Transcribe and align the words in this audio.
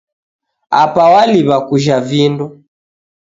Apa 0.83 1.03
waliw'a 1.13 1.57
kujha 1.67 1.97
vindo. 2.09 2.45